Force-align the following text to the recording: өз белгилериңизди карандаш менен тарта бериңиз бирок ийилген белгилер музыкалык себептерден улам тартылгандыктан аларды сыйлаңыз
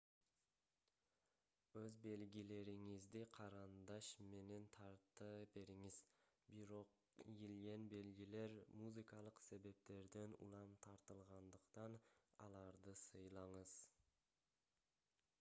өз 1.81 1.97
белгилериңизди 2.05 3.19
карандаш 3.37 4.07
менен 4.37 4.65
тарта 4.77 5.27
бериңиз 5.59 5.99
бирок 6.61 6.95
ийилген 7.25 7.85
белгилер 7.93 8.55
музыкалык 8.81 9.43
себептерден 9.51 10.35
улам 10.49 10.75
тартылгандыктан 10.89 11.99
аларды 12.49 12.97
сыйлаңыз 13.05 13.79